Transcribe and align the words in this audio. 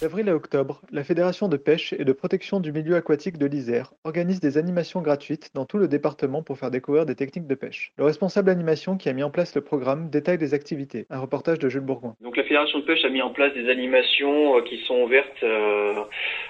D'avril 0.00 0.30
à 0.30 0.34
octobre, 0.34 0.80
la 0.90 1.04
Fédération 1.04 1.46
de 1.46 1.58
pêche 1.58 1.92
et 1.92 2.06
de 2.06 2.12
protection 2.14 2.58
du 2.58 2.72
milieu 2.72 2.96
aquatique 2.96 3.36
de 3.36 3.44
l'Isère 3.44 3.92
organise 4.04 4.40
des 4.40 4.56
animations 4.56 5.02
gratuites 5.02 5.50
dans 5.54 5.66
tout 5.66 5.76
le 5.76 5.88
département 5.88 6.42
pour 6.42 6.56
faire 6.56 6.70
découvrir 6.70 7.04
des 7.04 7.14
techniques 7.14 7.46
de 7.46 7.54
pêche. 7.54 7.92
Le 7.98 8.04
responsable 8.04 8.48
animation 8.48 8.96
qui 8.96 9.10
a 9.10 9.12
mis 9.12 9.22
en 9.22 9.28
place 9.28 9.54
le 9.54 9.60
programme 9.60 10.08
détaille 10.08 10.38
les 10.38 10.54
activités. 10.54 11.04
Un 11.10 11.18
reportage 11.18 11.58
de 11.58 11.68
Jules 11.68 11.82
Bourgoin. 11.82 12.14
Donc 12.22 12.38
la 12.38 12.44
Fédération 12.44 12.78
de 12.78 12.84
pêche 12.84 13.04
a 13.04 13.10
mis 13.10 13.20
en 13.20 13.28
place 13.28 13.52
des 13.52 13.68
animations 13.68 14.56
euh, 14.56 14.62
qui 14.62 14.78
sont 14.86 15.02
ouvertes 15.02 15.42
euh, 15.42 15.92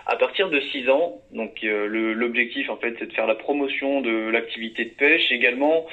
à 0.07 0.15
partir 0.15 0.49
de 0.49 0.61
6 0.61 0.89
ans. 0.89 1.21
Donc 1.33 1.65
euh, 1.65 2.15
l'objectif 2.15 2.71
en 2.71 2.77
fait 2.77 2.95
c'est 3.01 3.07
de 3.07 3.13
faire 3.13 3.27
la 3.27 3.35
promotion 3.35 4.01
de 4.01 4.30
l'activité 4.30 4.85
de 4.85 4.91
pêche, 4.91 5.33
également 5.33 5.87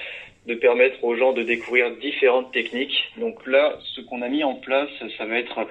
de 0.48 0.56
permettre 0.56 1.04
aux 1.04 1.16
gens 1.16 1.34
de 1.34 1.44
découvrir 1.44 1.92
différentes 1.98 2.52
techniques. 2.54 3.12
Donc 3.18 3.46
là, 3.46 3.78
ce 3.96 4.02
qu'on 4.02 4.22
a 4.22 4.30
mis 4.30 4.44
en 4.44 4.56
place, 4.56 4.90
ça 5.18 5.26
va 5.26 5.38
être 5.38 5.68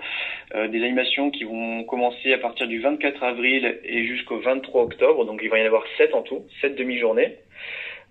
euh, 0.55 0.69
des 0.69 0.83
animations 0.85 1.31
qui 1.31 1.45
vont 1.45 1.83
commencer 1.85 2.33
à 2.33 2.39
partir 2.39 2.69
du 2.69 2.81
24 2.81 3.23
avril 3.23 3.79
et 3.83 4.07
jusqu'au 4.07 4.39
23 4.39 4.83
octobre. 4.83 5.25
Donc 5.25 5.41
il 5.43 5.49
va 5.49 5.59
y 5.59 5.63
en 5.63 5.67
avoir 5.67 5.85
7 5.97 6.15
en 6.15 6.23
tout, 6.23 6.45
7 6.61 6.77
demi-journées. 6.77 7.37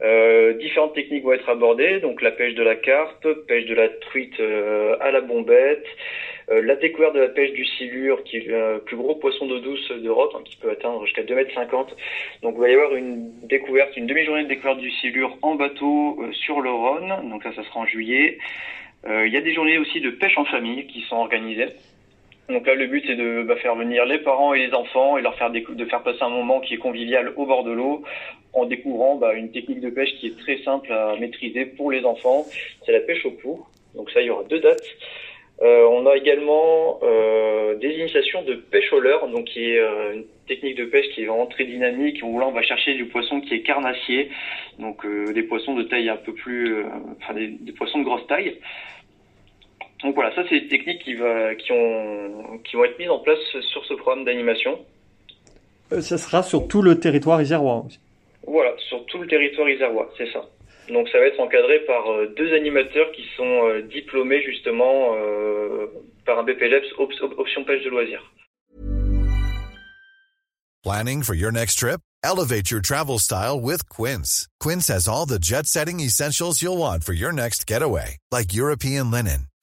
Euh, 0.02 0.54
différentes 0.54 0.94
techniques 0.94 1.24
vont 1.24 1.34
être 1.34 1.50
abordées, 1.50 2.00
donc 2.00 2.22
la 2.22 2.32
pêche 2.32 2.54
de 2.54 2.64
la 2.64 2.76
carpe, 2.76 3.28
pêche 3.48 3.66
de 3.66 3.76
la 3.76 3.88
truite 3.90 4.40
euh, 4.40 4.98
à 5.00 5.12
la 5.12 5.22
bombette, 5.22 5.86
euh, 6.52 6.62
la 6.62 6.76
découverte 6.76 7.16
de 7.16 7.22
la 7.22 7.30
pêche 7.30 7.54
du 7.54 7.66
silure, 7.66 8.24
qui 8.24 8.38
est 8.38 8.48
le 8.48 8.80
plus 8.86 8.98
gros 8.98 9.16
poisson 9.16 9.48
d'eau 9.48 9.60
douce 9.60 9.92
d'Europe, 9.92 10.34
hein, 10.36 10.42
qui 10.46 10.58
peut 10.58 10.70
atteindre 10.70 11.04
jusqu'à 11.06 11.24
2,50 11.24 11.36
mètres. 11.36 11.96
Donc 12.44 12.56
il 12.58 12.62
va 12.62 12.70
y 12.70 12.74
avoir 12.74 12.96
une 12.96 13.32
découverte, 13.48 13.98
une 13.98 14.06
demi-journée 14.06 14.44
de 14.44 14.50
découverte 14.50 14.80
du 14.80 14.92
silure 14.92 15.38
en 15.42 15.56
bateau 15.56 16.22
euh, 16.22 16.32
sur 16.34 16.62
le 16.62 16.70
Rhône. 16.70 17.30
Donc 17.30 17.44
ça, 17.44 17.54
ça 17.54 17.64
sera 17.64 17.80
en 17.80 17.86
juillet. 17.86 18.38
Euh, 19.08 19.26
il 19.26 19.34
y 19.34 19.38
a 19.38 19.42
des 19.42 19.54
journées 19.54 19.78
aussi 19.78 20.02
de 20.02 20.12
pêche 20.12 20.38
en 20.38 20.46
famille 20.46 20.86
qui 20.88 21.02
sont 21.02 21.16
organisées. 21.16 21.70
Donc 22.50 22.68
là, 22.68 22.76
le 22.76 22.86
but 22.88 23.04
c'est 23.08 23.16
de 23.16 23.44
bah, 23.44 23.56
faire 23.56 23.76
venir 23.76 24.06
les 24.06 24.20
parents 24.20 24.54
et 24.54 24.68
les 24.68 24.74
enfants 24.74 25.18
et 25.18 25.22
leur 25.22 25.36
faire 25.36 25.50
de 25.50 25.86
faire 25.86 26.04
passer 26.04 26.22
un 26.22 26.30
moment 26.30 26.60
qui 26.60 26.76
est 26.76 26.78
convivial 26.78 27.34
au 27.36 27.46
bord 27.46 27.64
de 27.64 27.72
l'eau, 27.72 28.04
en 28.54 28.66
découvrant 28.66 29.16
bah, 29.16 29.34
une 29.34 29.52
technique 29.52 29.82
de 29.82 29.90
pêche 29.90 30.14
qui 30.20 30.28
est 30.28 30.38
très 30.38 30.58
simple 30.60 30.92
à 30.92 31.16
maîtriser 31.20 31.66
pour 31.66 31.92
les 31.92 32.06
enfants. 32.06 32.46
C'est 32.86 32.92
la 32.92 33.00
pêche 33.00 33.26
au 33.26 33.32
pou. 33.32 33.66
Donc 33.96 34.12
ça, 34.12 34.22
il 34.22 34.28
y 34.28 34.30
aura 34.30 34.44
deux 34.44 34.60
dates. 34.60 34.84
Euh, 35.62 35.88
on 35.90 36.06
a 36.06 36.18
également 36.18 37.00
euh, 37.04 37.76
des 37.76 37.94
initiations 37.94 38.44
de 38.44 38.56
pêche 38.56 38.92
au 38.92 39.00
leurre, 39.00 39.30
donc 39.30 39.46
qui 39.46 39.72
est 39.72 39.80
euh, 39.80 40.16
une 40.16 40.26
technique 40.48 40.76
de 40.76 40.86
pêche 40.86 41.08
qui 41.14 41.24
est 41.24 41.26
vraiment 41.26 41.46
très 41.46 41.64
dynamique, 41.64 42.20
où 42.24 42.40
là 42.40 42.48
on 42.48 42.52
va 42.52 42.62
chercher 42.62 42.94
du 42.96 43.06
poisson 43.06 43.40
qui 43.40 43.54
est 43.54 43.62
carnassier, 43.62 44.30
donc 44.80 45.06
des 45.34 45.44
poissons 45.44 45.74
de 45.76 45.84
taille 45.84 46.10
un 46.10 46.18
peu 46.18 46.34
plus, 46.34 46.84
enfin 47.22 47.34
des, 47.34 47.72
poissons 47.72 48.00
de 48.00 48.04
grosse 48.04 48.28
taille. 48.28 48.58
Donc 50.04 50.16
voilà, 50.16 50.34
ça 50.36 50.44
c'est 50.50 50.62
des 50.62 50.68
techniques 50.68 51.04
qui, 51.04 51.16
va, 51.16 51.56
qui, 51.56 51.72
ont, 51.72 52.60
qui 52.64 52.76
vont 52.76 52.86
être 52.86 53.00
mises 53.00 53.10
en 53.10 53.20
place 53.20 53.40
sur 53.72 53.86
ce 53.86 53.94
programme 53.94 54.26
d'animation. 54.26 54.80
ça 55.90 56.18
sera 56.18 56.44
sur 56.44 56.68
tout 56.68 56.82
le 56.82 57.00
territoire 57.00 57.42
isérois 57.42 57.86
Voilà, 58.46 58.74
sur 58.90 59.06
tout 59.06 59.20
le 59.20 59.28
territoire 59.28 59.70
isérois, 59.70 60.10
c'est 60.18 60.32
ça. 60.32 60.46
Donc 60.90 61.10
ça 61.10 61.20
va 61.20 61.26
être 61.26 61.40
encadré 61.40 61.80
par 61.88 62.12
euh, 62.12 62.34
deux 62.38 62.54
animateurs 62.54 63.12
qui 63.14 63.24
sont 63.36 63.68
euh, 63.68 63.82
diplômés 63.82 64.44
justement 64.44 65.16
euh, 65.16 65.88
par 66.26 66.40
un 66.40 66.44
BPLEPS 66.44 66.88
option 67.00 67.64
pêche 67.64 67.84
de 67.84 67.90
loisirs. 67.90 68.24
Planning 70.84 71.24
for 71.24 71.34
your 71.34 71.52
next 71.52 71.80
trip? 71.80 72.00
Elevate 72.24 72.70
your 72.70 72.82
travel 72.82 73.18
style 73.18 73.60
with 73.60 73.88
Quince. 73.90 74.48
Quince 74.60 74.88
has 74.88 75.08
all 75.08 75.26
the 75.26 75.40
jet-setting 75.40 76.00
essentials 76.00 76.62
you'll 76.62 76.78
want 76.78 77.04
for 77.04 77.14
your 77.14 77.32
next 77.32 77.66
getaway, 77.66 78.18
like 78.32 78.54
European 78.54 79.10
linen, 79.10 79.48